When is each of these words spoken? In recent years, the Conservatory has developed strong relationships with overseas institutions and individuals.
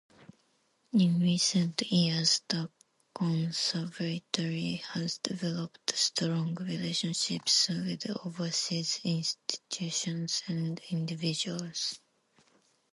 In 0.93 1.19
recent 1.19 1.79
years, 1.83 2.41
the 2.47 2.71
Conservatory 3.13 4.81
has 4.93 5.19
developed 5.19 5.95
strong 5.95 6.55
relationships 6.55 7.69
with 7.69 8.09
overseas 8.25 8.99
institutions 9.05 10.41
and 10.47 10.79
individuals. 10.89 11.99